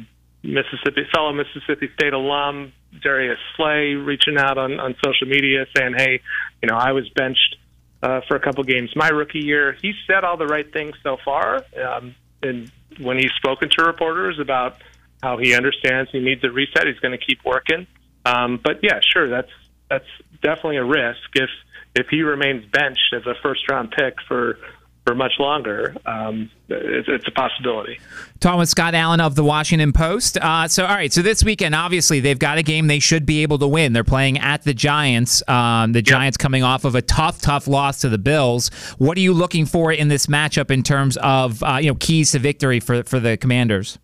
Mississippi 0.43 1.07
fellow 1.13 1.31
Mississippi 1.33 1.89
State 1.95 2.13
alum 2.13 2.73
Darius 3.01 3.39
Slay 3.55 3.93
reaching 3.93 4.37
out 4.37 4.57
on, 4.57 4.79
on 4.79 4.95
social 5.03 5.27
media 5.27 5.65
saying, 5.75 5.93
"Hey, 5.97 6.21
you 6.61 6.69
know, 6.69 6.75
I 6.75 6.91
was 6.91 7.09
benched 7.09 7.55
uh, 8.01 8.21
for 8.27 8.35
a 8.35 8.39
couple 8.39 8.63
games 8.65 8.91
my 8.95 9.07
rookie 9.07 9.39
year." 9.39 9.77
He's 9.81 9.95
said 10.05 10.23
all 10.23 10.37
the 10.37 10.45
right 10.45 10.71
things 10.71 10.95
so 11.01 11.17
far, 11.23 11.63
um, 11.81 12.13
and 12.41 12.69
when 12.99 13.17
he's 13.17 13.31
spoken 13.37 13.69
to 13.77 13.85
reporters 13.85 14.37
about 14.39 14.77
how 15.23 15.37
he 15.37 15.55
understands 15.55 16.11
he 16.11 16.19
needs 16.19 16.43
a 16.43 16.51
reset. 16.51 16.85
He's 16.85 16.99
going 16.99 17.17
to 17.17 17.25
keep 17.25 17.39
working. 17.45 17.87
Um, 18.25 18.59
but 18.63 18.79
yeah, 18.83 18.99
sure, 19.01 19.29
that's 19.29 19.51
that's 19.89 20.05
definitely 20.41 20.77
a 20.77 20.85
risk 20.85 21.29
if 21.35 21.49
if 21.95 22.07
he 22.09 22.21
remains 22.21 22.65
benched 22.65 23.13
as 23.13 23.25
a 23.25 23.33
first 23.41 23.61
round 23.69 23.91
pick 23.91 24.15
for 24.27 24.57
for 25.05 25.15
much 25.15 25.33
longer. 25.37 25.95
Um, 26.05 26.49
it's, 26.69 27.07
it's, 27.09 27.27
a 27.27 27.31
possibility. 27.31 27.99
Talking 28.39 28.59
with 28.59 28.69
Scott 28.69 28.95
Allen 28.95 29.19
of 29.19 29.35
the 29.35 29.43
Washington 29.43 29.91
Post. 29.91 30.37
Uh, 30.37 30.67
so, 30.69 30.85
all 30.85 30.95
right. 30.95 31.11
So 31.11 31.21
this 31.21 31.43
weekend, 31.43 31.75
obviously, 31.75 32.21
they've 32.21 32.39
got 32.39 32.57
a 32.57 32.63
game 32.63 32.87
they 32.87 32.99
should 32.99 33.25
be 33.25 33.43
able 33.43 33.59
to 33.59 33.67
win. 33.67 33.91
They're 33.91 34.05
playing 34.05 34.39
at 34.39 34.63
the 34.63 34.73
Giants. 34.73 35.43
Um, 35.49 35.91
the 35.91 35.99
yep. 35.99 36.05
Giants 36.05 36.37
coming 36.37 36.63
off 36.63 36.85
of 36.85 36.95
a 36.95 37.01
tough, 37.01 37.41
tough 37.41 37.67
loss 37.67 37.99
to 37.99 38.09
the 38.09 38.17
Bills. 38.17 38.69
What 38.97 39.17
are 39.17 39.21
you 39.21 39.33
looking 39.33 39.65
for 39.65 39.91
in 39.91 40.07
this 40.07 40.27
matchup 40.27 40.71
in 40.71 40.83
terms 40.83 41.17
of 41.17 41.61
uh, 41.63 41.79
you 41.81 41.89
know 41.89 41.95
keys 41.95 42.31
to 42.31 42.39
victory 42.39 42.79
for 42.79 43.03
for 43.03 43.19
the 43.19 43.35
Commanders? 43.35 43.99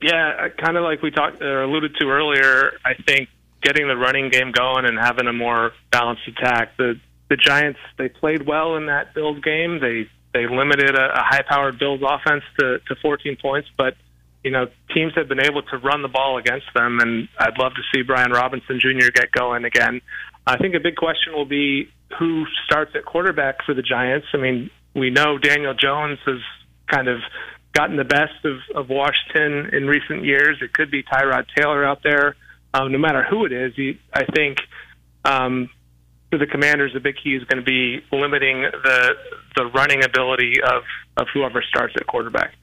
Yeah, 0.00 0.46
uh, 0.46 0.48
kind 0.62 0.76
of 0.76 0.84
like 0.84 1.02
we 1.02 1.10
talked 1.10 1.40
or 1.40 1.62
alluded 1.62 1.96
to 2.00 2.06
earlier. 2.08 2.72
I 2.84 2.94
think 3.06 3.28
getting 3.62 3.88
the 3.88 3.96
running 3.96 4.30
game 4.30 4.52
going 4.52 4.84
and 4.84 4.98
having 4.98 5.26
a 5.26 5.32
more 5.32 5.72
balanced 5.90 6.22
attack. 6.28 6.76
The 6.76 7.00
the 7.28 7.36
Giants 7.36 7.80
they 7.98 8.08
played 8.08 8.46
well 8.46 8.76
in 8.76 8.86
that 8.86 9.14
Bills 9.14 9.40
game. 9.40 9.80
They 9.80 10.08
they 10.32 10.46
limited 10.46 10.94
a, 10.94 11.12
a 11.14 11.22
high-powered 11.22 11.78
Bills 11.78 12.00
offense 12.06 12.44
to, 12.58 12.78
to 12.80 12.94
14 13.00 13.38
points, 13.40 13.68
but 13.76 13.94
you 14.44 14.50
know 14.50 14.66
teams 14.94 15.12
have 15.16 15.28
been 15.28 15.40
able 15.40 15.62
to 15.62 15.78
run 15.78 16.02
the 16.02 16.08
ball 16.08 16.38
against 16.38 16.66
them, 16.74 17.00
and 17.00 17.28
I'd 17.38 17.58
love 17.58 17.72
to 17.74 17.82
see 17.94 18.02
Brian 18.02 18.32
Robinson 18.32 18.78
Jr. 18.80 19.10
get 19.12 19.32
going 19.32 19.64
again. 19.64 20.00
I 20.46 20.58
think 20.58 20.74
a 20.74 20.80
big 20.80 20.96
question 20.96 21.32
will 21.32 21.46
be 21.46 21.88
who 22.18 22.44
starts 22.66 22.92
at 22.94 23.04
quarterback 23.04 23.64
for 23.64 23.74
the 23.74 23.82
Giants. 23.82 24.26
I 24.32 24.36
mean, 24.36 24.70
we 24.94 25.10
know 25.10 25.38
Daniel 25.38 25.74
Jones 25.74 26.18
has 26.26 26.40
kind 26.88 27.08
of 27.08 27.18
gotten 27.76 27.96
the 27.96 28.04
best 28.04 28.44
of, 28.44 28.56
of 28.74 28.88
Washington 28.88 29.74
in 29.74 29.86
recent 29.86 30.24
years. 30.24 30.58
It 30.62 30.72
could 30.72 30.90
be 30.90 31.02
Tyrod 31.02 31.46
Taylor 31.56 31.84
out 31.84 32.00
there. 32.02 32.36
Um, 32.72 32.90
no 32.90 32.98
matter 32.98 33.22
who 33.22 33.44
it 33.44 33.52
is, 33.52 33.72
he, 33.76 34.00
I 34.12 34.24
think 34.24 34.58
um, 35.24 35.68
for 36.30 36.38
the 36.38 36.46
Commanders, 36.46 36.92
the 36.94 37.00
big 37.00 37.16
key 37.22 37.34
is 37.34 37.44
going 37.44 37.62
to 37.62 37.64
be 37.64 38.04
limiting 38.12 38.62
the 38.62 39.10
the 39.56 39.66
running 39.66 40.04
ability 40.04 40.60
of 40.62 40.82
of 41.16 41.26
whoever 41.32 41.62
starts 41.62 41.94
at 41.96 42.06
quarterback. 42.06 42.54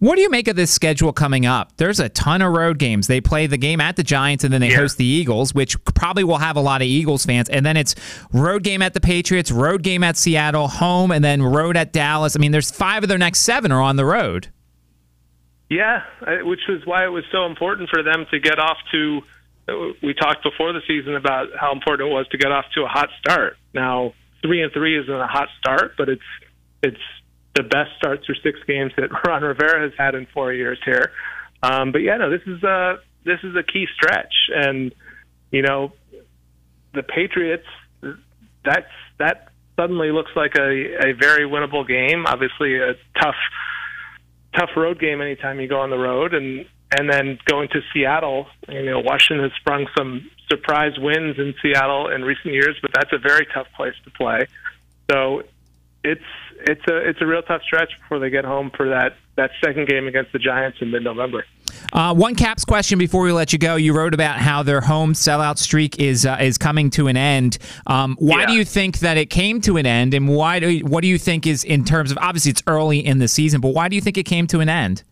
What 0.00 0.16
do 0.16 0.22
you 0.22 0.28
make 0.28 0.48
of 0.48 0.56
this 0.56 0.70
schedule 0.70 1.12
coming 1.12 1.46
up? 1.46 1.76
There's 1.76 2.00
a 2.00 2.08
ton 2.08 2.42
of 2.42 2.52
road 2.52 2.78
games. 2.78 3.06
They 3.06 3.20
play 3.20 3.46
the 3.46 3.56
game 3.56 3.80
at 3.80 3.96
the 3.96 4.02
Giants 4.02 4.44
and 4.44 4.52
then 4.52 4.60
they 4.60 4.70
yeah. 4.70 4.76
host 4.76 4.98
the 4.98 5.04
Eagles, 5.04 5.54
which 5.54 5.82
probably 5.84 6.24
will 6.24 6.38
have 6.38 6.56
a 6.56 6.60
lot 6.60 6.82
of 6.82 6.86
Eagles 6.86 7.24
fans. 7.24 7.48
And 7.48 7.64
then 7.64 7.76
it's 7.76 7.94
road 8.32 8.64
game 8.64 8.82
at 8.82 8.92
the 8.92 9.00
Patriots, 9.00 9.50
road 9.50 9.82
game 9.82 10.02
at 10.02 10.16
Seattle, 10.16 10.68
home, 10.68 11.10
and 11.10 11.24
then 11.24 11.42
road 11.42 11.76
at 11.76 11.92
Dallas. 11.92 12.36
I 12.36 12.38
mean, 12.38 12.52
there's 12.52 12.70
five 12.70 13.02
of 13.02 13.08
their 13.08 13.18
next 13.18 13.40
seven 13.40 13.72
are 13.72 13.80
on 13.80 13.96
the 13.96 14.04
road. 14.04 14.48
Yeah, 15.70 16.02
which 16.42 16.60
was 16.68 16.84
why 16.84 17.04
it 17.04 17.08
was 17.08 17.24
so 17.32 17.46
important 17.46 17.88
for 17.88 18.02
them 18.02 18.26
to 18.30 18.38
get 18.38 18.58
off 18.58 18.76
to. 18.92 19.22
Uh, 19.66 19.72
we 20.02 20.12
talked 20.12 20.42
before 20.42 20.72
the 20.74 20.82
season 20.86 21.16
about 21.16 21.48
how 21.58 21.72
important 21.72 22.10
it 22.10 22.12
was 22.12 22.28
to 22.28 22.38
get 22.38 22.52
off 22.52 22.66
to 22.74 22.84
a 22.84 22.88
hot 22.88 23.08
start. 23.18 23.56
Now, 23.72 24.12
three 24.42 24.62
and 24.62 24.70
three 24.72 24.98
isn't 24.98 25.10
a 25.10 25.26
hot 25.26 25.48
start, 25.58 25.94
but 25.96 26.10
it's 26.10 26.22
it's 26.82 27.00
the 27.54 27.62
best 27.62 27.90
start 27.96 28.20
through 28.24 28.36
six 28.42 28.58
games 28.66 28.92
that 28.96 29.10
Ron 29.26 29.42
Rivera 29.42 29.82
has 29.82 29.92
had 29.96 30.14
in 30.14 30.26
four 30.32 30.52
years 30.52 30.78
here. 30.84 31.12
Um, 31.62 31.92
but 31.92 31.98
yeah, 31.98 32.16
no, 32.16 32.30
this 32.30 32.42
is 32.46 32.62
a 32.62 32.98
this 33.24 33.38
is 33.42 33.56
a 33.56 33.62
key 33.62 33.86
stretch, 33.94 34.34
and 34.54 34.94
you 35.50 35.62
know, 35.62 35.92
the 36.92 37.02
Patriots. 37.02 37.66
That's 38.64 38.90
that 39.18 39.48
suddenly 39.76 40.10
looks 40.10 40.32
like 40.36 40.56
a 40.56 41.08
a 41.08 41.12
very 41.12 41.48
winnable 41.48 41.86
game. 41.86 42.26
Obviously, 42.26 42.78
a 42.78 42.94
tough 43.20 43.36
tough 44.54 44.70
road 44.76 45.00
game 45.00 45.20
anytime 45.20 45.60
you 45.60 45.68
go 45.68 45.80
on 45.80 45.90
the 45.90 45.98
road, 45.98 46.34
and 46.34 46.66
and 46.96 47.10
then 47.10 47.38
going 47.46 47.68
to 47.68 47.80
Seattle. 47.92 48.46
You 48.68 48.84
know, 48.84 49.00
Washington 49.00 49.44
has 49.44 49.52
sprung 49.58 49.86
some 49.96 50.30
surprise 50.50 50.98
wins 50.98 51.38
in 51.38 51.54
Seattle 51.62 52.10
in 52.10 52.22
recent 52.22 52.52
years, 52.52 52.76
but 52.82 52.90
that's 52.94 53.12
a 53.12 53.18
very 53.18 53.46
tough 53.52 53.66
place 53.76 53.94
to 54.04 54.10
play. 54.10 54.46
So 55.10 55.42
it's 56.02 56.22
it's 56.60 56.86
a 56.88 56.96
it's 57.08 57.20
a 57.20 57.26
real 57.26 57.42
tough 57.42 57.62
stretch 57.62 57.90
before 58.00 58.18
they 58.18 58.30
get 58.30 58.44
home 58.44 58.70
for 58.76 58.88
that 58.88 59.16
that 59.36 59.50
second 59.62 59.88
game 59.88 60.06
against 60.06 60.32
the 60.32 60.38
Giants 60.38 60.78
in 60.80 60.90
mid-November. 60.90 61.44
Uh, 61.92 62.14
one 62.14 62.34
Caps 62.34 62.64
question 62.64 62.98
before 62.98 63.22
we 63.22 63.32
let 63.32 63.52
you 63.52 63.58
go. 63.58 63.76
You 63.76 63.92
wrote 63.92 64.14
about 64.14 64.36
how 64.36 64.62
their 64.62 64.80
home 64.80 65.12
sellout 65.12 65.58
streak 65.58 65.98
is 65.98 66.24
uh, 66.24 66.38
is 66.40 66.58
coming 66.58 66.90
to 66.90 67.08
an 67.08 67.16
end. 67.16 67.58
Um, 67.86 68.16
why 68.18 68.40
yeah. 68.40 68.46
do 68.46 68.52
you 68.54 68.64
think 68.64 69.00
that 69.00 69.16
it 69.16 69.30
came 69.30 69.60
to 69.62 69.76
an 69.76 69.86
end, 69.86 70.14
and 70.14 70.28
why 70.28 70.60
do 70.60 70.70
you, 70.70 70.84
what 70.84 71.02
do 71.02 71.08
you 71.08 71.18
think 71.18 71.46
is 71.46 71.64
in 71.64 71.84
terms 71.84 72.10
of 72.10 72.18
obviously 72.18 72.50
it's 72.50 72.62
early 72.66 73.04
in 73.04 73.18
the 73.18 73.28
season, 73.28 73.60
but 73.60 73.74
why 73.74 73.88
do 73.88 73.96
you 73.96 74.02
think 74.02 74.18
it 74.18 74.24
came 74.24 74.46
to 74.48 74.60
an 74.60 74.68
end? 74.68 75.02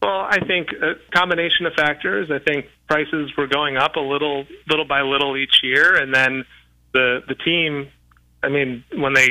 Well, 0.00 0.26
I 0.30 0.38
think 0.46 0.68
a 0.72 0.94
combination 1.12 1.66
of 1.66 1.74
factors. 1.74 2.30
I 2.30 2.38
think 2.38 2.66
prices 2.88 3.32
were 3.36 3.48
going 3.48 3.76
up 3.76 3.96
a 3.96 4.00
little, 4.00 4.46
little 4.68 4.84
by 4.84 5.02
little 5.02 5.36
each 5.36 5.60
year, 5.62 5.96
and 5.96 6.14
then 6.14 6.44
the 6.92 7.22
the 7.26 7.34
team 7.34 7.88
I 8.42 8.48
mean, 8.48 8.84
when 8.94 9.14
they 9.14 9.28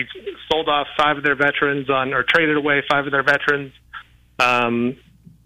sold 0.57 0.69
off 0.69 0.87
five 0.97 1.17
of 1.17 1.23
their 1.23 1.35
veterans 1.35 1.89
on, 1.89 2.13
or 2.13 2.23
traded 2.23 2.57
away 2.57 2.81
five 2.89 3.05
of 3.05 3.11
their 3.11 3.23
veterans 3.23 3.73
um, 4.39 4.97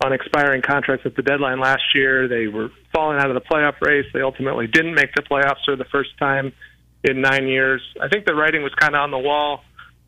on 0.04 0.14
expiring 0.14 0.62
contracts 0.62 1.06
at 1.06 1.16
the 1.16 1.22
deadline 1.22 1.60
last 1.60 1.84
year, 1.94 2.28
they 2.28 2.48
were 2.48 2.70
falling 2.94 3.20
out 3.20 3.30
of 3.30 3.36
the 3.36 3.42
playoff 3.42 3.80
race. 3.82 4.06
They 4.14 4.22
ultimately 4.22 4.68
didn't 4.68 4.96
make 4.96 5.14
the 5.16 5.22
playoffs 5.22 5.64
for 5.66 5.76
the 5.76 5.86
first 5.86 6.18
time 6.18 6.54
in 7.04 7.22
nine 7.22 7.48
years. 7.48 7.82
I 8.02 8.08
think 8.10 8.26
the 8.26 8.34
writing 8.34 8.64
was 8.64 8.74
kind 8.76 8.96
of 8.96 9.02
on 9.02 9.12
the 9.12 9.20
wall. 9.20 9.64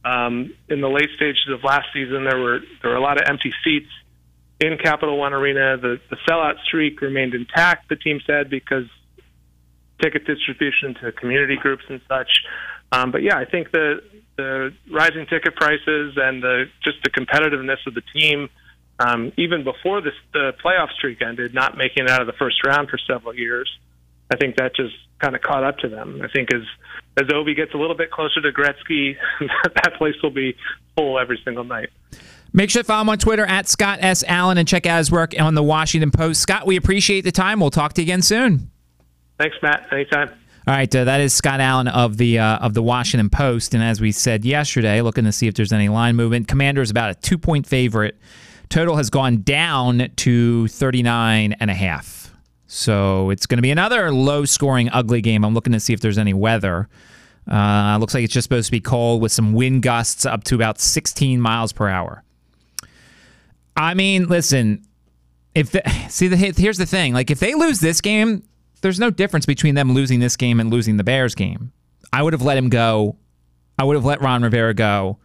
Um, 0.05 0.53
in 0.67 0.81
the 0.81 0.89
late 0.89 1.09
stages 1.15 1.47
of 1.49 1.63
last 1.63 1.87
season, 1.93 2.25
there 2.25 2.37
were 2.37 2.59
there 2.81 2.91
were 2.91 2.97
a 2.97 3.01
lot 3.01 3.21
of 3.21 3.27
empty 3.29 3.53
seats 3.63 3.89
in 4.59 4.77
Capital 4.77 5.17
One 5.17 5.33
Arena. 5.33 5.77
The 5.77 5.99
the 6.09 6.17
sellout 6.27 6.61
streak 6.65 6.99
remained 6.99 7.33
intact. 7.33 7.87
The 7.87 7.95
team 7.95 8.19
said 8.27 8.49
because 8.49 8.85
ticket 10.01 10.25
distribution 10.25 10.95
to 11.01 11.13
community 11.13 11.55
groups 11.55 11.83
and 11.87 12.01
such. 12.09 12.29
Um, 12.91 13.11
but 13.11 13.23
yeah, 13.23 13.37
I 13.37 13.45
think 13.45 13.71
the 13.71 14.03
the 14.35 14.73
rising 14.91 15.25
ticket 15.27 15.55
prices 15.55 16.17
and 16.17 16.41
the 16.41 16.65
just 16.83 16.97
the 17.03 17.09
competitiveness 17.09 17.85
of 17.87 17.93
the 17.93 18.01
team, 18.13 18.49
um, 18.99 19.31
even 19.37 19.63
before 19.63 20.01
this, 20.01 20.13
the 20.33 20.53
playoff 20.63 20.91
streak 20.91 21.21
ended, 21.21 21.53
not 21.53 21.77
making 21.77 22.05
it 22.05 22.09
out 22.09 22.21
of 22.21 22.27
the 22.27 22.33
first 22.33 22.65
round 22.65 22.89
for 22.89 22.97
several 22.97 23.35
years, 23.35 23.69
I 24.31 24.37
think 24.37 24.55
that 24.57 24.75
just 24.75 24.95
kind 25.19 25.35
of 25.35 25.41
caught 25.41 25.63
up 25.63 25.77
to 25.79 25.89
them. 25.89 26.21
I 26.23 26.27
think 26.27 26.53
as 26.53 26.63
as 27.17 27.27
Ovi 27.27 27.55
gets 27.55 27.73
a 27.73 27.77
little 27.77 27.95
bit 27.95 28.11
closer 28.11 28.41
to 28.41 28.51
Gretzky, 28.51 29.15
that 29.39 29.93
place 29.97 30.15
will 30.23 30.31
be 30.31 30.55
full 30.95 31.19
every 31.19 31.39
single 31.43 31.63
night. 31.63 31.89
Make 32.53 32.69
sure 32.69 32.83
to 32.83 32.87
follow 32.87 33.01
him 33.01 33.09
on 33.09 33.17
Twitter 33.17 33.45
at 33.45 33.67
Scott 33.67 33.99
S. 34.01 34.23
Allen 34.27 34.57
and 34.57 34.67
check 34.67 34.85
out 34.85 34.99
his 34.99 35.11
work 35.11 35.33
on 35.39 35.55
the 35.55 35.63
Washington 35.63 36.11
Post. 36.11 36.41
Scott, 36.41 36.67
we 36.67 36.75
appreciate 36.75 37.21
the 37.21 37.31
time. 37.31 37.59
We'll 37.59 37.71
talk 37.71 37.93
to 37.93 38.01
you 38.01 38.05
again 38.05 38.21
soon. 38.21 38.69
Thanks, 39.39 39.57
Matt. 39.61 39.87
Anytime. 39.91 40.29
All 40.65 40.73
right, 40.73 40.95
uh, 40.95 41.03
that 41.03 41.19
is 41.19 41.33
Scott 41.33 41.59
Allen 41.59 41.89
of 41.89 42.15
the 42.15 42.39
uh, 42.39 42.57
of 42.59 42.73
the 42.73 42.81
Washington 42.81 43.29
Post, 43.29 43.73
and 43.73 43.83
as 43.83 43.99
we 43.99 44.13
said 44.13 44.45
yesterday, 44.45 45.01
looking 45.01 45.25
to 45.25 45.33
see 45.33 45.47
if 45.47 45.55
there's 45.55 45.73
any 45.73 45.89
line 45.89 46.15
movement. 46.15 46.47
Commander 46.47 46.81
is 46.81 46.89
about 46.89 47.09
a 47.09 47.15
two 47.15 47.37
point 47.37 47.67
favorite. 47.67 48.17
Total 48.69 48.95
has 48.95 49.09
gone 49.09 49.41
down 49.41 50.09
to 50.15 50.67
39 50.69 51.53
and 51.59 51.69
a 51.69 51.73
half. 51.73 52.33
So 52.65 53.29
it's 53.29 53.45
going 53.45 53.57
to 53.57 53.61
be 53.61 53.71
another 53.71 54.09
low 54.13 54.45
scoring, 54.45 54.89
ugly 54.91 55.19
game. 55.19 55.43
I'm 55.43 55.53
looking 55.53 55.73
to 55.73 55.81
see 55.81 55.91
if 55.91 55.99
there's 55.99 56.17
any 56.17 56.33
weather. 56.33 56.87
Uh, 57.45 57.97
looks 57.99 58.13
like 58.13 58.23
it's 58.23 58.33
just 58.33 58.45
supposed 58.45 58.67
to 58.67 58.71
be 58.71 58.79
cold 58.79 59.21
with 59.21 59.33
some 59.33 59.51
wind 59.51 59.83
gusts 59.83 60.25
up 60.25 60.45
to 60.45 60.55
about 60.55 60.79
16 60.79 61.41
miles 61.41 61.73
per 61.73 61.89
hour. 61.89 62.23
I 63.75 63.95
mean, 63.95 64.29
listen, 64.29 64.85
if 65.53 65.71
the, 65.71 65.83
see 66.09 66.29
the 66.29 66.37
here's 66.37 66.77
the 66.77 66.85
thing, 66.85 67.13
like 67.13 67.29
if 67.29 67.39
they 67.41 67.53
lose 67.53 67.81
this 67.81 67.99
game, 67.99 68.43
there's 68.83 68.99
no 68.99 69.09
difference 69.09 69.45
between 69.45 69.75
them 69.75 69.93
losing 69.93 70.19
this 70.19 70.35
game 70.35 70.59
and 70.59 70.69
losing 70.69 70.97
the 70.97 71.03
Bears 71.03 71.33
game. 71.33 71.71
I 72.11 72.21
would 72.21 72.33
have 72.33 72.41
let 72.41 72.57
him 72.57 72.69
go. 72.69 73.17
I 73.79 73.85
would 73.85 73.95
have 73.95 74.05
let 74.05 74.21
Ron 74.21 74.43
Rivera 74.43 74.73
go 74.73 75.17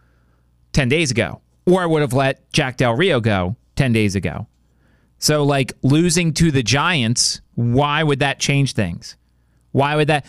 10 0.71 0.89
days 0.89 1.11
ago, 1.11 1.41
or 1.67 1.81
I 1.81 1.85
would 1.85 2.01
have 2.01 2.13
let 2.13 2.51
Jack 2.53 2.77
Del 2.77 2.95
Rio 2.95 3.19
go 3.19 3.57
10 3.75 3.91
days 3.91 4.15
ago. 4.15 4.47
So, 5.19 5.43
like 5.43 5.73
losing 5.83 6.33
to 6.35 6.51
the 6.51 6.63
Giants, 6.63 7.41
why 7.55 8.01
would 8.01 8.19
that 8.19 8.39
change 8.39 8.73
things? 8.73 9.17
Why 9.73 9.95
would 9.97 10.07
that? 10.07 10.25